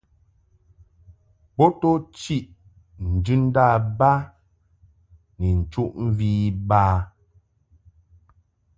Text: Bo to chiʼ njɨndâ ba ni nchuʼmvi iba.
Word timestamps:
Bo 1.55 1.65
to 1.79 1.89
chiʼ 2.17 2.43
njɨndâ 3.11 3.65
ba 3.97 4.11
ni 5.39 5.47
nchuʼmvi 5.61 6.27
iba. 6.49 6.81